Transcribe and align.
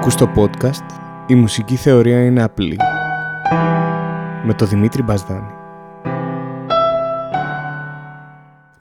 Ακούς 0.00 0.14
το 0.14 0.32
podcast 0.36 0.86
«Η 1.26 1.34
μουσική 1.34 1.76
θεωρία 1.76 2.24
είναι 2.24 2.42
απλή» 2.42 2.76
με 4.44 4.54
το 4.54 4.66
Δημήτρη 4.66 5.02
Μπασδάνη. 5.02 5.52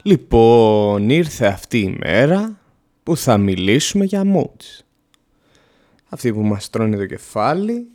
Λοιπόν, 0.02 1.10
ήρθε 1.10 1.46
αυτή 1.46 1.79
η 1.79 1.97
μέρα 2.00 2.58
που 3.04 3.18
θα 3.18 3.38
μιλήσουμε 3.38 4.05
για 4.05 4.23
moods. 4.26 4.84
Αυτοί 6.09 6.34
που 6.34 6.41
μας 6.41 6.70
τρώνε 6.70 6.98
το 6.98 7.05
κεφάλι, 7.05 7.88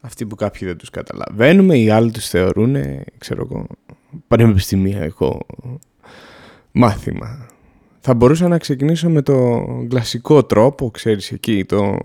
αυτοί 0.00 0.26
που 0.26 0.34
κάποιοι 0.34 0.68
δεν 0.68 0.76
τους 0.76 0.90
καταλαβαίνουμε, 0.90 1.78
οι 1.78 1.90
άλλοι 1.90 2.10
τους 2.10 2.28
θεωρούν, 2.28 2.76
ξέρω 3.18 3.48
εγώ, 3.50 3.66
πανεπιστημιακό 4.28 5.46
μάθημα. 6.72 7.46
Θα 8.00 8.14
μπορούσα 8.14 8.48
να 8.48 8.58
ξεκινήσω 8.58 9.10
με 9.10 9.22
το 9.22 9.66
κλασικό 9.88 10.44
τρόπο, 10.44 10.90
ξέρεις 10.90 11.32
εκεί, 11.32 11.64
το... 11.64 11.98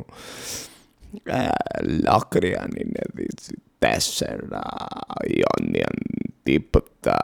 Ε, 1.23 1.47
Λόκριαν 2.05 2.69
είναι 2.77 2.99
δίτσι, 3.13 3.61
τέσσερα, 3.79 4.61
Ιόνιαν 5.27 5.95
τίποτα, 6.43 7.19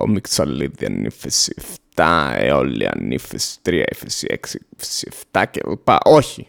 ο 0.00 0.08
Μιξολίδιαν 0.08 1.04
ύφεση 1.04 1.54
7, 1.94 2.32
Εόλιαν 2.36 3.10
ύφεση 3.10 3.58
3, 3.68 3.82
ύφεση 3.92 4.26
6, 4.30 4.34
ύφεση 4.76 5.08
7 5.32 5.42
κλπ. 5.50 5.88
Όχι. 6.04 6.48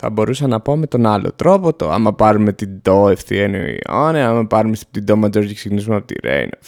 Θα 0.00 0.10
μπορούσα 0.10 0.46
να 0.46 0.60
πω 0.60 0.76
με 0.76 0.86
τον 0.86 1.06
άλλο 1.06 1.32
τρόπο 1.32 1.74
το 1.74 1.90
άμα 1.90 2.14
πάρουμε 2.14 2.52
την 2.52 2.82
το 2.82 3.08
ευθυένιο 3.08 3.60
Ιόνια, 3.60 4.28
άμα 4.28 4.46
πάρουμε 4.46 4.76
την 4.90 5.04
το 5.04 5.16
ματζόρ 5.16 5.44
και 5.44 5.54
ξεκινήσουμε 5.54 5.96
από 5.96 6.06
τη 6.06 6.14
Ρέινα. 6.22 6.58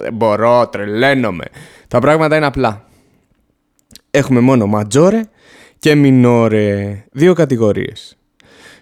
Δεν 0.00 0.14
μπορώ, 0.14 0.68
τρελαίνομαι. 0.68 1.44
Τα 1.88 1.98
πράγματα 1.98 2.36
είναι 2.36 2.46
απλά. 2.46 2.88
Έχουμε 4.10 4.40
μόνο 4.40 4.66
ματζόρε 4.66 5.20
και 5.78 5.94
μινόρε. 5.94 7.04
Δύο 7.12 7.34
κατηγορίες. 7.34 8.18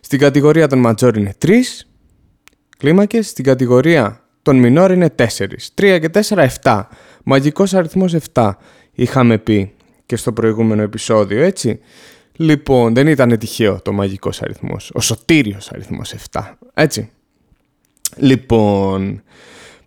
Στην 0.01 0.19
κατηγορία 0.19 0.69
των 0.69 0.79
ματζόρε 0.79 1.21
είναι 1.21 1.35
τρεις 1.39 1.89
κλίμακες. 2.79 3.29
Στην 3.29 3.45
κατηγορία 3.45 4.21
των 4.43 4.57
μινόρε 4.57 4.95
είναι 4.95 5.11
τέσσερις. 5.11 5.75
Τρία 5.75 5.99
και 5.99 6.09
τέσσερα, 6.09 6.43
εφτά. 6.43 6.89
Μαγικός 7.25 7.75
αριθμός 7.75 8.15
εφτά. 8.15 8.59
Είχαμε 8.93 9.39
πει 9.39 9.75
και 10.07 10.17
στο 10.17 10.33
προηγούμενο 10.33 10.83
επεισόδιο, 10.83 11.43
έτσι. 11.43 11.81
Λοιπόν, 12.37 12.95
δεν 12.95 13.07
ήταν 13.07 13.39
τυχαίο 13.39 13.81
το 13.83 13.93
μαγικός 13.93 14.43
αριθμός. 14.43 14.91
Ο 14.95 15.01
σωτήριος 15.01 15.71
αριθμός 15.73 16.13
7. 16.31 16.59
Έτσι. 16.75 17.11
Λοιπόν, 18.17 19.23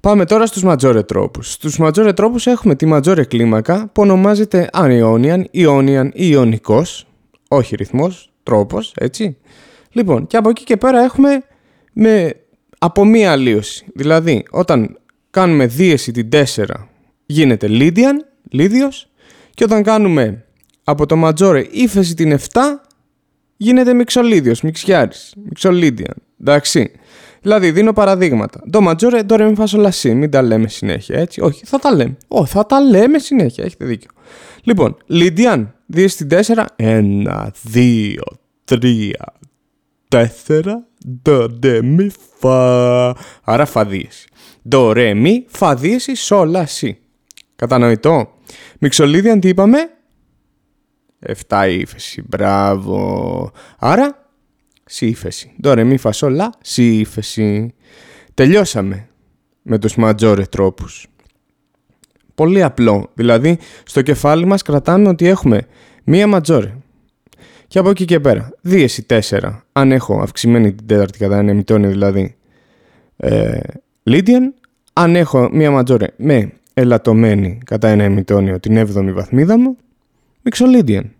Πάμε 0.02 0.25
τώρα 0.25 0.45
στους 0.45 0.64
ματζόρε 0.64 1.03
τρόπους. 1.03 1.52
Στους 1.52 1.78
ματζόρε 1.78 2.14
τρόπους 2.14 2.47
έχουμε 2.47 2.75
τη 2.75 2.86
ματζόρε 2.86 3.23
κλίμακα 3.23 3.89
που 3.94 4.02
ονομάζεται 4.02 4.69
ανιόνιαν, 4.73 5.47
ιόνιαν 5.52 6.08
ή 6.08 6.28
ιονικός, 6.31 7.08
όχι 7.47 7.75
ρυθμός, 7.75 8.31
τρόπος, 8.44 8.94
έτσι. 8.95 9.38
Λοιπόν, 9.91 10.28
και 10.28 10.38
από 10.38 10.50
εκεί 10.50 10.64
και 10.64 10.78
πέρα 10.78 11.03
έχουμε 11.03 11.44
με 11.94 12.33
από 12.78 13.06
μία 13.06 13.31
αλλίωση. 13.31 13.86
Δηλαδή, 13.95 14.45
όταν 14.50 14.97
κάνουμε 15.30 15.66
δίεση 15.66 16.11
την 16.11 16.30
4 16.30 16.45
γίνεται 17.25 17.67
λίδιαν, 17.67 18.25
λίδιος, 18.50 19.09
και 19.53 19.63
όταν 19.63 19.84
κάνουμε 19.84 20.45
από 20.84 21.06
το 21.06 21.16
ματζόρε 21.16 21.67
ύφεση 21.72 22.13
την 22.13 22.31
7 22.31 22.38
γίνεται 23.58 23.94
μιξολίδιος, 23.94 24.61
μιξιάρης, 24.61 25.34
μιξολίδιαν, 25.44 26.16
εντάξει. 26.41 26.91
Δηλαδή, 27.41 27.71
δίνω 27.71 27.93
παραδείγματα. 27.93 28.61
Το 28.69 28.81
ματζόρε, 28.81 29.23
το 29.23 29.35
ρε 29.35 29.55
φασολασί. 29.55 30.15
Μην 30.15 30.31
τα 30.31 30.41
λέμε 30.41 30.67
συνέχεια, 30.67 31.19
έτσι. 31.19 31.41
Όχι, 31.41 31.65
θα 31.65 31.79
τα 31.79 31.95
λέμε. 31.95 32.17
Ω, 32.27 32.45
θα 32.45 32.65
τα 32.65 32.79
λέμε 32.79 33.19
συνέχεια. 33.19 33.63
Έχετε 33.63 33.85
δίκιο. 33.85 34.09
Λοιπόν, 34.63 34.97
Λίντιαν, 35.05 35.73
2 35.93 36.05
στην 36.07 36.27
4. 36.27 36.65
1, 36.75 37.47
2, 37.73 38.15
3, 38.65 39.11
4. 40.09 40.61
Το 41.21 41.47
ρε 41.63 41.81
μη 41.81 42.11
φα. 42.39 43.09
Άρα 43.44 43.66
φαδίεση. 43.66 44.28
Το 44.69 44.91
ρε 44.91 45.13
μη 45.13 45.45
φαδίεση 45.47 46.16
σόλα 46.16 46.66
σι. 46.66 46.99
Κατανοητό. 47.55 48.33
Μιξολίδιαν 48.79 49.39
τι 49.39 49.47
είπαμε; 49.47 49.78
7 51.47 51.67
ύφεση. 51.69 52.23
Μπράβο. 52.28 53.51
Άρα 53.79 54.19
σι 54.91 55.07
ύφεση. 55.07 55.51
Τώρα 55.61 55.83
μη 55.83 55.97
φασόλα, 55.97 56.50
σι 56.61 56.97
ύφεση. 56.97 57.73
Τελειώσαμε 58.33 59.07
με 59.61 59.77
τους 59.77 59.95
ματζόρε 59.95 60.44
τρόπους. 60.44 61.07
Πολύ 62.35 62.63
απλό. 62.63 63.09
Δηλαδή, 63.13 63.57
στο 63.83 64.01
κεφάλι 64.01 64.45
μας 64.45 64.61
κρατάμε 64.61 65.07
ότι 65.07 65.28
έχουμε 65.28 65.61
μία 66.03 66.28
ματζόρε. 66.28 66.73
Και 67.67 67.79
από 67.79 67.89
εκεί 67.89 68.05
και 68.05 68.19
πέρα, 68.19 68.51
δίεση 68.61 69.05
4, 69.09 69.63
αν 69.72 69.91
έχω 69.91 70.22
αυξημένη 70.22 70.73
την 70.73 70.88
τέταρτη 70.88 71.17
κατά 71.17 71.38
ένα 71.38 71.53
μητώνιο 71.53 71.89
δηλαδή, 71.89 72.35
ε, 73.17 73.59
Λίντιαν, 74.03 74.53
αν 74.94 75.16
έχω 75.16 75.49
μία 75.51 75.72
ματζόρε 75.72 76.07
με 76.17 76.51
ελαττωμένη 76.73 77.59
κατά 77.66 77.88
ένα 77.88 78.03
εμιτόνιο 78.03 78.59
την 78.59 78.78
7η 78.78 79.11
βαθμίδα 79.13 79.57
μου, 79.57 79.78
μιξολίντιαν. 80.41 81.11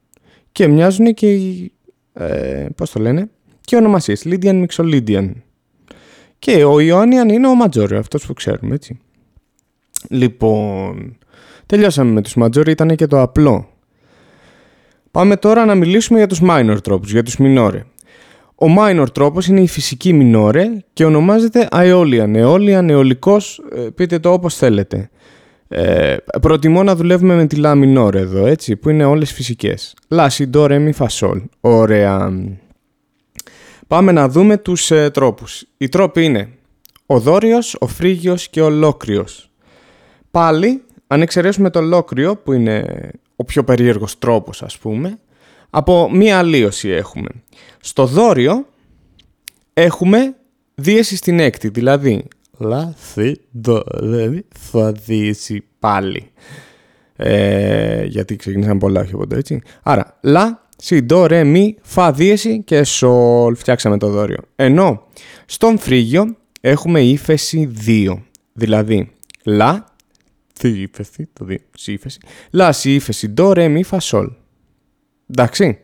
Και 0.52 0.68
μοιάζουν 0.68 1.14
και 1.14 1.34
οι, 1.34 1.72
ε, 2.14 2.66
πώς 2.76 2.92
το 2.92 3.00
λένε, 3.00 3.30
και 3.70 3.76
ονομασίες. 3.76 4.26
Λίντιαν 4.26 4.56
Μιξολίντιαν. 4.56 5.44
Και 6.40 6.64
ο 6.64 6.80
Ιόνιαν 6.80 7.30
είναι 7.30 7.48
ο 7.48 7.56
Ματζόρι, 7.56 7.96
αυτός 7.96 8.26
που 8.26 8.34
ξέρουμε, 8.34 8.76
έτσι. 8.76 9.00
Λοιπόν, 10.10 11.18
τελειώσαμε 11.66 12.12
με 12.12 12.22
τους 12.22 12.36
Ματζόρι, 12.36 12.72
ήταν 12.72 12.96
και 12.96 13.08
το 13.08 13.22
απλό. 13.22 13.70
Πάμε 15.12 15.36
τώρα 15.36 15.66
να 15.66 15.76
μιλήσουμε 15.76 16.18
για 16.18 16.28
τους 16.28 16.40
minor 16.44 16.78
τρόπους, 16.84 17.12
για 17.12 17.24
τους 17.24 17.38
μινόρε. 17.38 17.86
Ο 18.56 18.66
minor 18.80 19.06
τρόπος 19.14 19.48
είναι 19.48 19.62
η 19.62 19.68
φυσική 19.68 20.14
μινόρε 20.14 20.66
και 20.94 21.06
ονομάζεται 21.06 21.68
Aeolian. 21.72 22.36
Aeolian, 22.36 22.90
αιωλικός, 22.90 23.62
ε, 23.76 23.82
πείτε 23.96 24.20
το 24.20 24.32
όπως 24.32 24.56
θέλετε. 24.56 25.10
Ε, 25.68 26.16
προτιμώ 26.42 26.84
να 26.84 26.96
δουλεύουμε 26.96 27.36
με 27.36 27.46
τη 27.46 27.62
La 27.64 27.74
minore 27.74 28.14
εδώ, 28.14 28.46
έτσι, 28.46 28.76
που 28.76 28.90
είναι 28.90 29.06
όλες 29.06 29.32
φυσικές. 29.32 29.96
La, 30.16 30.28
si, 30.30 30.46
do, 30.54 30.68
re, 30.68 30.80
mi, 30.80 30.92
fa, 31.00 31.08
sol. 31.20 31.44
Ωραία. 31.60 32.32
Πάμε 33.90 34.12
να 34.12 34.30
δούμε 34.30 34.58
τους 34.58 34.92
ε, 34.92 35.10
τρόπους. 35.10 35.66
Οι 35.78 35.90
τρόποι 35.90 36.24
είναι 36.24 36.50
ο 37.06 37.20
δόριος, 37.20 37.76
ο 37.80 37.88
φρύγιος 37.88 38.50
και 38.50 38.62
ο 38.62 38.70
λόκριος. 38.70 39.50
Πάλι, 40.32 40.84
αν 41.08 41.22
εξαιρέσουμε 41.22 41.70
το 41.70 41.82
λόκριο, 41.82 42.36
που 42.38 42.54
είναι 42.54 43.10
ο 43.36 43.44
πιο 43.44 43.64
περίεργος 43.64 44.18
τρόπος 44.18 44.64
ας 44.64 44.78
πούμε, 44.78 45.20
από 45.70 46.10
μία 46.12 46.38
αλλίωση 46.38 46.90
έχουμε. 46.90 47.30
Στο 47.80 48.06
δόριο 48.06 48.66
έχουμε 49.74 50.36
δίεση 50.76 51.16
στην 51.16 51.40
έκτη, 51.40 51.70
δηλαδή 51.70 52.28
λα, 52.58 52.94
θη, 52.98 53.42
δο, 53.52 53.84
δηλαδή 54.00 54.46
θα 54.72 54.92
δίεση 54.92 55.64
πάλι. 55.80 56.32
Ε, 57.16 58.06
γιατί 58.06 58.36
ξεκινήσαμε 58.36 58.80
πολλά, 58.80 59.02
όχι 59.02 59.14
από 59.14 59.36
έτσι. 59.36 59.62
Άρα, 59.84 60.18
λα, 60.22 60.69
Σι, 60.82 61.02
ντο, 61.02 61.26
ρε, 61.26 61.44
μη, 61.44 61.76
φα, 61.82 62.12
δίεση 62.12 62.64
και 62.64 62.84
σολ. 62.84 63.56
Φτιάξαμε 63.56 63.98
το 63.98 64.10
δόριο. 64.10 64.40
Ενώ 64.56 65.08
στον 65.46 65.78
φρύγιο 65.78 66.36
έχουμε 66.62 67.02
ύφεση 67.02 67.72
2. 67.86 68.14
Δηλαδή, 68.54 69.12
λα, 69.44 69.86
τι 70.60 70.82
ύφεση, 70.82 71.30
το 71.34 71.46
2, 71.50 71.56
σι 71.76 71.94
ύφεση. 71.94 72.20
Λα, 72.52 72.72
σι 72.72 72.94
ύφεση, 72.94 73.30
ντο, 73.30 73.54
ρε, 73.54 73.68
μη, 73.68 73.84
φα, 73.84 74.00
σολ. 74.00 74.32
Εντάξει. 75.30 75.80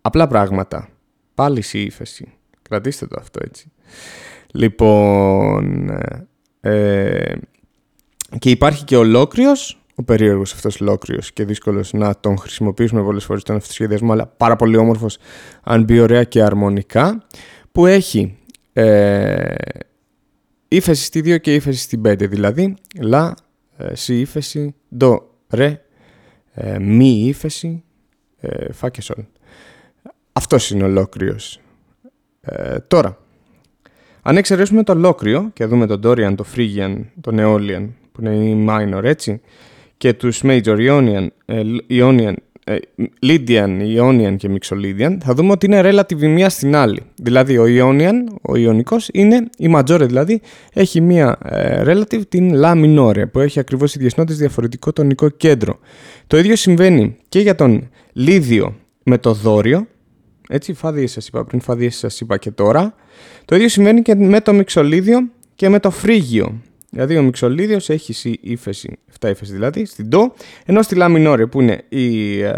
Απλά 0.00 0.26
πράγματα. 0.26 0.88
Πάλι 1.34 1.60
σι 1.60 1.80
ύφεση. 1.80 2.32
Κρατήστε 2.62 3.06
το 3.06 3.16
αυτό 3.18 3.40
έτσι. 3.44 3.72
Λοιπόν, 4.52 5.90
ε, 6.60 7.34
και 8.38 8.50
υπάρχει 8.50 8.84
και 8.84 8.96
ολόκληρος 8.96 9.79
ο 10.00 10.04
περίεργος 10.04 10.52
αυτός 10.52 10.80
ολόκληρος 10.80 11.32
και 11.32 11.44
δύσκολος 11.44 11.92
να 11.92 12.20
τον 12.20 12.38
χρησιμοποιήσουμε 12.38 13.02
πολλές 13.02 13.24
φορές 13.24 13.42
στον 13.42 13.56
αυτοσχεδιασμό, 13.56 14.12
αλλά 14.12 14.26
πάρα 14.26 14.56
πολύ 14.56 14.76
όμορφος, 14.76 15.18
αν 15.62 15.84
μπει 15.84 16.00
ωραία 16.00 16.24
και 16.24 16.42
αρμονικά, 16.42 17.26
που 17.72 17.86
έχει 17.86 18.38
ε, 18.72 19.54
ύφεση 20.68 21.04
στη 21.04 21.20
2 21.24 21.40
και 21.40 21.54
ύφεση 21.54 21.80
στη 21.80 22.00
5. 22.06 22.28
Δηλαδή, 22.28 22.76
λα, 23.00 23.34
ε, 23.76 23.94
σι 23.94 24.20
ύφεση, 24.20 24.74
ντο, 24.96 25.30
ρε, 25.48 25.80
ε, 26.52 26.78
μη 26.78 27.24
ύφεση, 27.26 27.82
ε, 28.40 28.72
φα 28.72 28.90
και 28.90 29.02
σολ. 29.02 29.24
Αυτός 30.32 30.70
είναι 30.70 30.84
ολόκληρος. 30.84 31.60
Ε, 32.40 32.78
τώρα, 32.78 33.18
αν 34.22 34.36
εξαιρέσουμε 34.36 34.82
το 34.82 34.92
ολόκληρο 34.92 35.50
και 35.52 35.64
δούμε 35.64 35.86
τον 35.86 36.00
Dorian, 36.04 36.34
το 36.36 36.44
Phrygian, 36.56 37.04
τον 37.20 37.36
Aeolian, 37.38 37.88
που 38.12 38.20
είναι 38.20 38.34
η 38.34 38.66
minor, 38.68 39.04
έτσι, 39.04 39.40
και 40.00 40.12
τους 40.12 40.40
Major 40.44 40.76
Ionian, 40.88 41.26
ε, 41.44 41.62
Ionian 41.90 42.34
ε, 42.64 42.76
Lydian, 43.22 43.98
Ionian 43.98 44.34
και 44.36 44.50
Mixolydian, 44.52 45.16
θα 45.20 45.34
δούμε 45.34 45.52
ότι 45.52 45.66
είναι 45.66 45.80
relative 45.84 46.20
μία 46.20 46.48
στην 46.48 46.76
άλλη. 46.76 47.02
Δηλαδή 47.14 47.58
ο 47.58 47.64
Ionian, 47.66 48.38
ο 48.42 48.56
Ιωνικός, 48.56 49.08
είναι 49.12 49.48
η 49.56 49.72
Majore, 49.74 50.06
δηλαδή 50.06 50.40
έχει 50.72 51.00
μία 51.00 51.38
ε, 51.44 51.82
relative 51.86 52.20
την 52.28 52.52
La 52.54 52.72
Minore, 52.72 53.22
που 53.32 53.40
έχει 53.40 53.58
ακριβώς 53.58 53.94
οι 53.94 54.10
νότες 54.16 54.36
διαφορετικό 54.36 54.92
τονικό 54.92 55.28
κέντρο. 55.28 55.78
Το 56.26 56.38
ίδιο 56.38 56.56
συμβαίνει 56.56 57.16
και 57.28 57.40
για 57.40 57.54
τον 57.54 57.88
Λίδιο 58.12 58.76
με 59.02 59.18
το 59.18 59.32
Δόριο, 59.32 59.86
Έτσι, 60.48 60.72
φάδιες 60.72 61.10
σας 61.12 61.28
είπα 61.28 61.44
πριν, 61.44 61.60
φάδιες 61.60 61.96
σας 61.96 62.20
είπα 62.20 62.36
και 62.36 62.50
τώρα. 62.50 62.94
Το 63.44 63.54
ίδιο 63.56 63.68
συμβαίνει 63.68 64.02
και 64.02 64.14
με 64.14 64.40
το 64.40 64.52
μιξολίδιο 64.52 65.18
και 65.54 65.68
με 65.68 65.78
το 65.80 65.90
φρίγιο. 65.90 66.60
Δηλαδή 66.90 67.16
ο 67.16 67.22
μιξολίδιος 67.22 67.88
έχει 67.88 68.30
η 68.30 68.38
ύφεση, 68.40 68.98
7 69.20 69.28
ύφεση 69.28 69.52
δηλαδή, 69.52 69.84
στην 69.84 70.10
το, 70.10 70.34
ενώ 70.66 70.82
στη 70.82 70.94
λα 70.94 71.46
που 71.50 71.60
είναι 71.60 71.84
η 71.88 72.40
ε, 72.40 72.52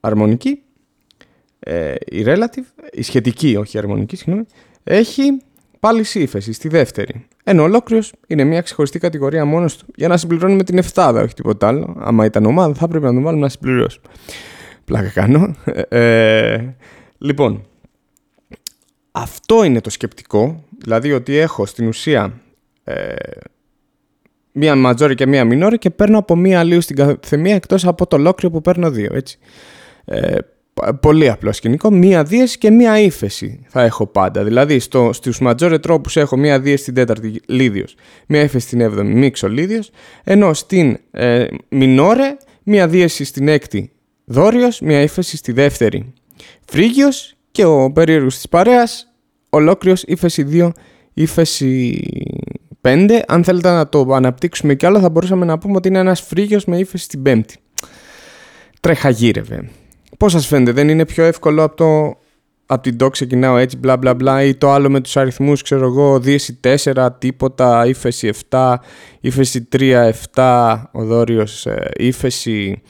αρμονική, 0.00 0.62
ε, 1.58 1.94
η 2.04 2.24
relative, 2.26 2.84
η 2.92 3.02
σχετική, 3.02 3.56
όχι 3.56 3.76
η 3.76 3.78
αρμονική, 3.80 4.16
συγγνώμη, 4.16 4.46
έχει 4.84 5.22
πάλι 5.80 6.04
σι 6.04 6.20
ύφεση, 6.20 6.52
στη 6.52 6.68
δεύτερη. 6.68 7.26
Ενώ 7.44 7.62
ολόκληρος 7.62 8.12
είναι 8.26 8.44
μια 8.44 8.60
ξεχωριστή 8.60 8.98
κατηγορία 8.98 9.44
μόνος 9.44 9.76
του 9.76 9.86
για 9.94 10.08
να 10.08 10.16
συμπληρώνει 10.16 10.54
με 10.54 10.64
την 10.64 10.78
εφτάδα, 10.78 11.22
όχι 11.22 11.34
τίποτα 11.34 11.66
άλλο. 11.66 11.96
Άμα 11.98 12.24
ήταν 12.24 12.44
ομάδα, 12.44 12.74
θα 12.74 12.88
πρέπει 12.88 13.04
να 13.04 13.12
τον 13.12 13.22
βάλουμε 13.22 13.42
να 13.42 13.48
συμπληρώσει. 13.48 14.00
Πλάκα 14.84 15.08
κάνω. 15.08 15.54
Ε, 15.88 16.74
λοιπόν, 17.18 17.66
αυτό 19.12 19.64
είναι 19.64 19.80
το 19.80 19.90
σκεπτικό. 19.90 20.64
Δηλαδή 20.78 21.12
ότι 21.12 21.36
έχω 21.36 21.66
στην 21.66 21.86
ουσία 21.86 22.41
ε, 22.84 23.14
μία 24.52 24.74
ματζόρι 24.74 25.14
και 25.14 25.26
μία 25.26 25.44
μινόρι 25.44 25.78
και 25.78 25.90
παίρνω 25.90 26.18
από 26.18 26.36
μία 26.36 26.64
λίγο 26.64 26.80
στην 26.80 26.96
καθεμία 26.96 27.54
εκτός 27.54 27.86
από 27.86 28.06
το 28.06 28.16
ολόκληρο 28.16 28.54
που 28.54 28.60
παίρνω 28.60 28.90
δύο. 28.90 29.10
Έτσι. 29.14 29.38
Ε, 30.04 30.36
πολύ 31.00 31.30
απλό 31.30 31.52
σκηνικό, 31.52 31.90
μία 31.90 32.22
δίεση 32.24 32.58
και 32.58 32.70
μία 32.70 32.98
ύφεση 32.98 33.64
θα 33.68 33.82
έχω 33.82 34.06
πάντα. 34.06 34.44
Δηλαδή 34.44 34.78
στο, 34.78 35.12
στους 35.12 35.40
ματζόρε 35.40 35.78
τρόπους 35.78 36.16
έχω 36.16 36.36
μία 36.36 36.60
δίεση 36.60 36.82
στην 36.82 36.94
τέταρτη 36.94 37.40
λίδιος, 37.46 37.94
μία 38.26 38.42
ύφεση 38.42 38.66
στην 38.66 38.80
έβδομη 38.80 39.14
μίξο 39.14 39.48
λίδιος, 39.48 39.90
ενώ 40.24 40.54
στην 40.54 40.98
ε, 41.10 41.46
μινόρε 41.68 42.36
μία 42.62 42.88
δίεση 42.88 43.24
στην 43.24 43.48
έκτη 43.48 43.92
δόριος, 44.24 44.80
μία 44.80 45.00
ύφεση 45.00 45.36
στη 45.36 45.52
δεύτερη 45.52 46.12
φρίγιος 46.64 47.36
και 47.50 47.64
ο 47.64 47.92
περίεργος 47.92 48.34
της 48.34 48.48
παρέας 48.48 49.12
ολόκληρος 49.50 50.02
ύφεση 50.02 50.46
2, 50.52 50.70
ύφεση 51.12 52.02
5. 52.82 53.20
Αν 53.26 53.44
θέλετε 53.44 53.70
να 53.70 53.88
το 53.88 54.06
αναπτύξουμε 54.12 54.74
κι 54.74 54.86
άλλο 54.86 55.00
θα 55.00 55.10
μπορούσαμε 55.10 55.44
να 55.44 55.58
πούμε 55.58 55.76
ότι 55.76 55.88
είναι 55.88 55.98
ένας 55.98 56.20
φρίγιος 56.20 56.64
με 56.64 56.78
ύφεση 56.78 57.04
στην 57.04 57.22
πέμπτη. 57.22 57.56
Τρέχα 58.80 59.08
γύρευε. 59.10 59.70
Πώς 60.18 60.32
σας 60.32 60.46
φαίνεται, 60.46 60.72
δεν 60.72 60.88
είναι 60.88 61.06
πιο 61.06 61.24
εύκολο 61.24 61.62
από 61.62 61.76
το 61.76 62.20
από 62.72 62.82
την 62.82 62.96
το 62.96 63.10
ξεκινάω 63.10 63.56
έτσι 63.56 63.76
μπλα 63.76 63.96
μπλα 63.96 64.14
μπλα 64.14 64.42
ή 64.42 64.54
το 64.54 64.70
άλλο 64.70 64.90
με 64.90 65.00
τους 65.00 65.16
αριθμούς 65.16 65.62
ξέρω 65.62 65.86
εγώ 65.86 66.20
δίεση 66.20 66.60
4 66.84 67.08
τίποτα 67.18 67.86
ύφεση 67.86 68.30
7 68.50 68.74
ύφεση 69.20 69.68
3 69.72 70.10
7 70.34 70.82
ο 70.92 71.04
δόριος 71.04 71.66
ε, 71.66 71.90
ύφεση 71.96 72.82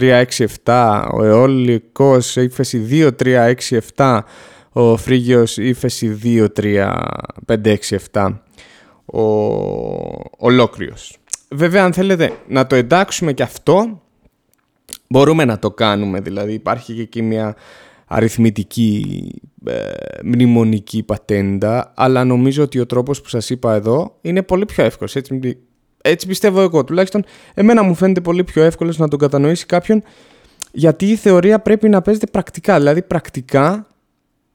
3 0.00 0.24
6 0.36 0.46
7 0.64 1.08
ο 1.12 1.24
αιώλικος 1.24 2.36
ύφεση 2.36 2.86
2 2.90 3.08
3 3.22 3.52
6 3.68 3.78
7 3.96 4.20
ο 4.72 4.96
φρίγιος 4.96 5.56
ύφεση 5.56 6.18
2 6.24 6.46
3 6.60 6.92
5 7.46 7.76
6 7.80 7.96
7 8.12 8.28
ο 9.12 9.22
ολόκληρος. 10.36 11.16
Βέβαια 11.50 11.84
αν 11.84 11.92
θέλετε 11.92 12.32
να 12.48 12.66
το 12.66 12.74
εντάξουμε 12.74 13.32
και 13.32 13.42
αυτό 13.42 14.02
μπορούμε 15.08 15.44
να 15.44 15.58
το 15.58 15.70
κάνουμε. 15.70 16.20
Δηλαδή 16.20 16.52
υπάρχει 16.52 16.94
και 16.94 17.02
εκεί 17.02 17.22
μια 17.22 17.56
αριθμητική 18.06 19.30
ε, 19.66 19.82
μνημονική 20.24 21.02
πατέντα 21.02 21.92
αλλά 21.96 22.24
νομίζω 22.24 22.62
ότι 22.62 22.78
ο 22.78 22.86
τρόπος 22.86 23.20
που 23.20 23.28
σας 23.28 23.50
είπα 23.50 23.74
εδώ 23.74 24.16
είναι 24.20 24.42
πολύ 24.42 24.64
πιο 24.64 24.84
εύκολος. 24.84 25.16
Έτσι, 25.16 25.58
έτσι 26.02 26.26
πιστεύω 26.26 26.60
εγώ. 26.60 26.84
Τουλάχιστον 26.84 27.24
εμένα 27.54 27.82
μου 27.82 27.94
φαίνεται 27.94 28.20
πολύ 28.20 28.44
πιο 28.44 28.62
εύκολος 28.62 28.98
να 28.98 29.08
τον 29.08 29.18
κατανοήσει 29.18 29.66
κάποιον 29.66 30.02
γιατί 30.72 31.06
η 31.06 31.16
θεωρία 31.16 31.60
πρέπει 31.60 31.88
να 31.88 32.02
παίζεται 32.02 32.26
πρακτικά. 32.26 32.78
Δηλαδή 32.78 33.02
πρακτικά 33.02 33.86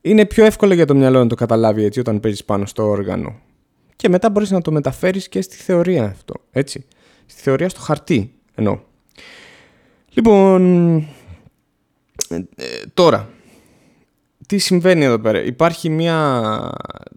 είναι 0.02 0.25
πιο 0.25 0.46
εύκολο 0.46 0.74
για 0.74 0.86
το 0.86 0.96
μυαλό 0.96 1.19
να 1.19 1.28
το 1.28 1.36
καταλάβει 1.36 1.84
έτσι 1.84 2.00
όταν 2.00 2.19
παίζεις 2.19 2.46
πάνω 2.46 2.66
στο 2.66 2.90
όργανο 2.90 3.36
και 3.95 4.09
μετά 4.09 4.30
μπορείς 4.30 4.51
να 4.51 4.62
το 4.62 4.71
μεταφέρεις 4.71 5.30
και 5.30 5.42
στη 5.42 5.56
θεωρία 5.56 6.03
αυτό 6.03 6.33
έτσι 6.51 6.86
στη 7.25 7.42
θεωρία 7.42 7.69
στο 7.69 7.80
χαρτί 7.80 8.33
εννοώ 8.56 8.80
Λοιπόν, 10.15 10.95
ε, 12.27 12.38
τώρα, 12.94 13.30
τι 14.47 14.57
συμβαίνει 14.57 15.03
εδώ 15.03 15.19
πέρα. 15.19 15.44
Υπάρχει 15.44 15.89
μια... 15.89 16.42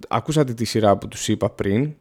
Ακούσατε 0.08 0.54
τη 0.54 0.64
σειρά 0.64 0.96
που 0.96 1.08
τους 1.08 1.28
είπα 1.28 1.50
πριν. 1.50 1.94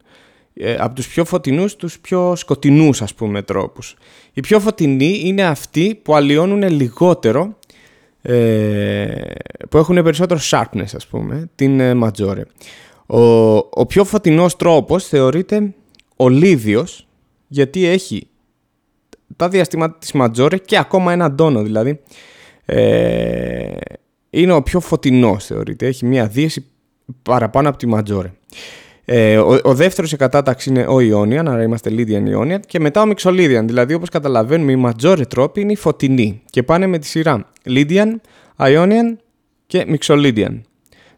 Ε, 0.54 0.76
από 0.80 0.96
τους 0.96 1.08
πιο 1.08 1.26
φωτεινούς, 1.26 1.76
τους 1.76 2.00
πιο 2.00 2.36
σκοτεινούς 2.36 3.02
ας 3.02 3.14
πούμε 3.14 3.42
τρόπους. 3.42 3.96
Οι 4.34 4.42
πιο 4.42 4.60
φωτεινοί 4.60 5.22
είναι 5.24 5.44
αυτοί 5.44 6.00
που 6.04 6.16
αλλοιώνουν 6.16 6.70
λιγότερο, 6.70 7.58
ε, 8.22 9.16
που 9.70 9.78
έχουν 9.78 10.04
περισσότερο 10.04 10.40
sharpness 10.44 10.96
ας 10.96 11.08
πούμε, 11.08 11.50
την 11.56 11.80
ε, 11.80 11.94
Maggiore. 12.04 12.44
Ο, 13.08 13.20
ο 13.56 13.86
πιο 13.88 14.04
φωτεινός 14.04 14.56
τρόπος 14.56 15.08
θεωρείται 15.08 15.74
ο 16.16 16.30
Λίδιος, 16.30 17.08
γιατί 17.48 17.86
έχει 17.86 18.28
τα 19.36 19.50
διαστήματα 19.50 19.98
της 20.00 20.12
Ματζόρες 20.12 20.60
και 20.66 20.78
ακόμα 20.78 21.14
ένα 21.14 21.36
τόνο 21.36 21.62
δηλαδή. 21.62 22.00
Ε, 22.66 23.72
είναι 24.30 24.54
ο 24.54 24.64
πιο 24.64 24.80
φωτεινός 24.80 25.46
θεωρείται. 25.46 25.88
Έχει 25.88 26.06
μια 26.06 26.28
δίεση 26.28 26.66
παραπάνω 27.24 27.70
από 27.70 27.78
τη 27.78 27.88
Ματζόρε. 27.88 28.32
Ε, 29.06 29.38
ο, 29.38 29.60
ο 29.64 29.74
δεύτερος 29.74 30.10
σε 30.10 30.16
κατάταξη 30.16 30.70
είναι 30.70 30.86
ο 30.88 31.00
Ιόνιαν, 31.00 31.48
άρα 31.48 31.64
είμαστε 31.64 31.90
Lydian 31.90 32.28
Ιόνιαν 32.28 32.62
και 32.68 32.80
μετά 32.80 33.02
ο 33.02 33.06
Μιξολίδιαν. 33.06 33.68
Δηλαδή 33.68 33.94
όπως 33.94 34.10
καταλαβαίνουμε 34.10 34.72
οι 34.72 34.76
Ματζόρε 34.76 35.26
τρόποι 35.26 35.62
είναι 35.62 35.72
οι 35.72 35.76
φωτεινοί 35.76 36.42
και 36.50 36.64
πάνε 36.64 36.88
με 36.88 36.98
τη 37.00 37.08
σειρά 37.08 37.50
Lydian, 37.66 38.08
Ionian 38.58 39.16
και 39.68 39.86
Μιξολίδιαν. 39.88 40.67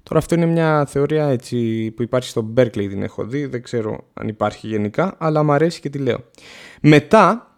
Τώρα 0.09 0.21
αυτό 0.21 0.35
είναι 0.35 0.45
μια 0.45 0.85
θεωρία 0.89 1.25
έτσι 1.25 1.91
που 1.95 2.01
υπάρχει 2.01 2.29
στο 2.29 2.53
Berkeley 2.57 2.87
την 2.89 3.03
έχω 3.03 3.25
δει, 3.25 3.45
δεν 3.45 3.63
ξέρω 3.63 4.07
αν 4.13 4.27
υπάρχει 4.27 4.67
γενικά, 4.67 5.15
αλλά 5.17 5.43
μου 5.43 5.51
αρέσει 5.51 5.79
και 5.79 5.89
τη 5.89 5.97
λέω. 5.97 6.17
Μετά 6.81 7.55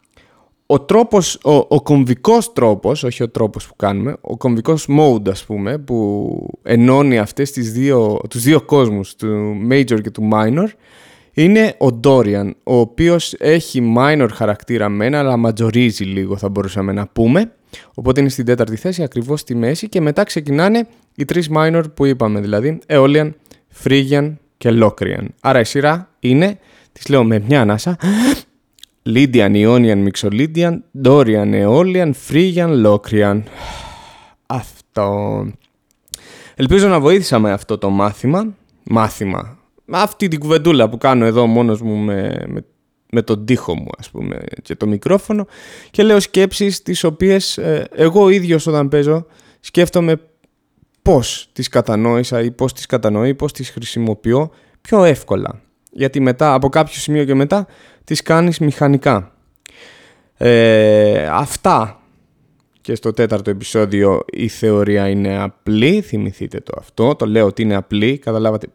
ο 0.66 0.80
τρόπος, 0.80 1.40
ο, 1.44 1.54
ο 1.54 1.82
κομβικός 1.82 2.54
τρόπος, 2.54 3.04
όχι 3.04 3.24
ο 3.24 3.30
τρόπος 3.30 3.68
που 3.68 3.76
κάνουμε, 3.76 4.18
ο 4.22 4.38
κομβικός 4.38 4.88
mode 4.90 5.30
ας 5.30 5.46
πούμε, 5.46 5.78
που 5.78 6.30
ενώνει 6.64 7.20
αυτές 7.20 7.52
τις 7.52 7.72
δύο, 7.72 8.20
τους 8.30 8.44
δύο 8.44 8.62
κόσμους, 8.62 9.16
του 9.16 9.56
major 9.70 10.02
και 10.02 10.12
του 10.12 10.30
minor, 10.34 10.68
είναι 11.34 11.76
ο 11.80 12.00
Dorian, 12.04 12.52
ο 12.64 12.76
οποίος 12.76 13.34
έχει 13.34 13.94
minor 13.98 14.28
χαρακτήρα 14.34 14.90
μένα, 14.90 15.20
αλλά 15.20 15.38
ματζορίζει 15.38 16.04
λίγο 16.04 16.38
θα 16.38 16.50
μπορούσαμε 16.50 16.92
να 16.92 17.08
πούμε. 17.08 17.52
Οπότε 17.94 18.20
είναι 18.20 18.30
στην 18.30 18.46
τέταρτη 18.46 18.76
θέση, 18.76 19.04
ακριβώς 19.04 19.40
στη 19.40 19.56
μέση 19.56 19.90
και 19.90 20.02
μετά 20.02 20.24
ξεκινάνε 20.24 20.88
οι 21.16 21.26
τρεις 21.26 21.50
minor 21.56 21.84
που 21.94 22.06
είπαμε, 22.06 22.40
δηλαδή 22.40 22.80
Aeolian, 22.88 23.32
Phrygian 23.84 24.34
και 24.58 24.70
Locrian. 24.82 25.26
Άρα 25.42 25.60
η 25.60 25.64
σειρά 25.64 26.10
είναι, 26.20 26.60
τις 26.92 27.08
λέω 27.08 27.24
με 27.24 27.44
μια 27.48 27.62
ανάσα, 27.62 27.98
Lydian, 29.06 29.54
Ionian, 29.54 30.08
Mixolydian, 30.08 30.78
Dorian, 31.04 31.54
Aeolian, 31.54 32.12
Phrygian, 32.30 32.86
Locrian. 32.86 33.42
Αυτό. 34.46 35.46
Ελπίζω 36.56 36.88
να 36.88 37.00
βοήθησα 37.00 37.40
με 37.40 37.52
αυτό 37.52 37.78
το 37.78 37.90
μάθημα. 37.90 38.56
Μάθημα. 38.84 39.58
Αυτή 39.92 40.28
την 40.28 40.40
κουβεντούλα 40.40 40.90
που 40.90 40.98
κάνω 40.98 41.26
εδώ 41.26 41.46
μόνος 41.46 41.82
μου 41.82 41.96
με, 41.96 42.46
με, 42.48 42.66
με 43.12 43.22
τον 43.22 43.46
τοίχο 43.46 43.76
μου 43.76 43.90
ας 43.98 44.10
πούμε 44.10 44.40
και 44.62 44.76
το 44.76 44.88
μικρόφωνο 44.88 45.48
και 45.92 46.04
λέω 46.04 46.20
σκέψεις 46.20 46.82
τις 46.82 47.04
οποίες 47.04 47.58
ε, 47.58 47.88
εγώ 47.96 48.30
ίδιος 48.30 48.68
όταν 48.68 48.88
παίζω 48.88 49.26
σκέφτομαι 49.60 50.22
πώς 51.02 51.50
τις 51.54 51.68
κατανόησα 51.68 52.42
ή 52.42 52.52
πώς 52.52 52.74
τις 52.74 52.86
κατανοώ 52.86 53.26
ή 53.26 53.34
πώς 53.34 53.54
τις 53.54 53.70
χρησιμοποιώ 53.70 54.52
πιο 54.82 55.04
εύκολα. 55.04 55.62
Γιατί 55.92 56.20
μετά, 56.20 56.54
από 56.54 56.70
κάποιο 56.70 56.94
σημείο 56.94 57.26
και 57.26 57.34
μετά, 57.34 57.68
τις 58.04 58.22
κάνεις 58.22 58.60
μηχανικά. 58.60 59.32
Ε, 60.38 61.28
αυτά 61.32 62.02
και 62.82 62.96
στο 62.96 63.14
τέταρτο 63.14 63.50
επεισόδιο 63.50 64.22
η 64.32 64.48
θεωρία 64.48 65.10
είναι 65.10 65.42
απλή, 65.42 66.02
θυμηθείτε 66.02 66.60
το 66.60 66.74
αυτό, 66.80 67.16
το 67.16 67.26
λέω 67.26 67.46
ότι 67.46 67.62
είναι 67.62 67.76
απλή, 67.76 68.18
καταλάβατε 68.18 68.68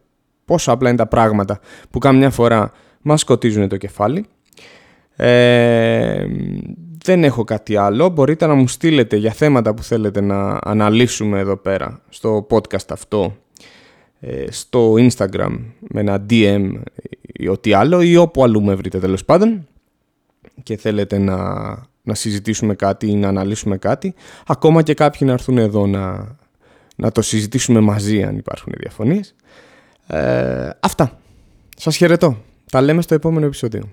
πόσο 0.44 0.72
απλά 0.72 0.88
είναι 0.88 0.98
τα 0.98 1.06
πράγματα 1.06 1.60
που 1.90 1.98
κάμια 1.98 2.30
φορά 2.30 2.72
μας 3.02 3.20
σκοτίζουν 3.20 3.68
το 3.68 3.76
κεφάλι. 3.76 4.26
Ε, 5.16 6.26
δεν 7.06 7.24
έχω 7.24 7.44
κάτι 7.44 7.76
άλλο, 7.76 8.08
μπορείτε 8.08 8.46
να 8.46 8.54
μου 8.54 8.68
στείλετε 8.68 9.16
για 9.16 9.32
θέματα 9.32 9.74
που 9.74 9.82
θέλετε 9.82 10.20
να 10.20 10.58
αναλύσουμε 10.62 11.38
εδώ 11.38 11.56
πέρα 11.56 12.00
στο 12.08 12.46
podcast 12.50 12.90
αυτό 12.90 13.36
ε, 14.20 14.44
στο 14.50 14.92
Instagram 14.92 15.58
με 15.80 16.00
ένα 16.00 16.26
DM 16.30 16.72
ή 17.22 17.48
ό,τι 17.48 17.72
άλλο 17.72 18.02
ή 18.02 18.16
όπου 18.16 18.42
αλλού 18.42 18.62
με 18.62 18.74
βρείτε 18.74 18.98
τέλος 18.98 19.24
πάντων 19.24 19.66
και 20.62 20.76
θέλετε 20.76 21.18
να, 21.18 21.36
να 22.02 22.14
συζητήσουμε 22.14 22.74
κάτι 22.74 23.10
ή 23.10 23.14
να 23.14 23.28
αναλύσουμε 23.28 23.78
κάτι. 23.78 24.14
Ακόμα 24.46 24.82
και 24.82 24.94
κάποιοι 24.94 25.20
να 25.24 25.32
έρθουν 25.32 25.58
εδώ 25.58 25.86
να, 25.86 26.36
να 26.96 27.12
το 27.12 27.22
συζητήσουμε 27.22 27.80
μαζί 27.80 28.22
αν 28.22 28.36
υπάρχουν 28.36 28.72
διαφωνίες. 28.76 29.34
Ε, 30.06 30.70
αυτά. 30.80 31.18
Σας 31.76 31.96
χαιρετώ. 31.96 32.36
Τα 32.70 32.80
λέμε 32.80 33.02
στο 33.02 33.14
επόμενο 33.14 33.46
επεισόδιο 33.46 33.88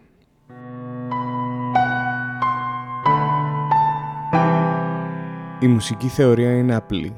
Η 5.63 5.67
μουσική 5.67 6.07
θεωρία 6.07 6.57
είναι 6.57 6.75
απλή 6.75 7.13